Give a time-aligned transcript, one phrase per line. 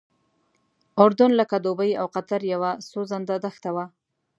[1.03, 3.85] اردن لکه دوبۍ او قطر یوه سوځنده دښته وه.